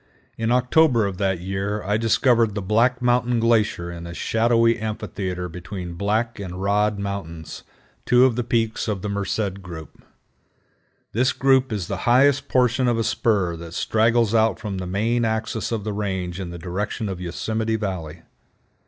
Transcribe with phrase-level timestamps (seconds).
[0.35, 5.47] In October of that year I discovered the Black Mountain Glacier in a shadowy amphitheater
[5.47, 7.61] between Black and Rod Mountains,
[8.03, 10.01] two of the peaks of the Merced group.
[11.11, 15.23] This group is the highest portion of a spur that straggles out from the main
[15.23, 18.23] axis of the range in the direction of Yosemite Valley.